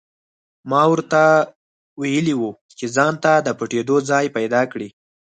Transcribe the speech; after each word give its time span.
ما 0.69 0.81
ورته 0.91 1.21
ویلي 2.01 2.35
وو 2.37 2.51
چې 2.77 2.85
ځانته 2.95 3.31
د 3.39 3.47
پټېدو 3.59 3.95
ځای 4.09 4.25
پیدا 4.37 4.61
کړي 4.71 4.89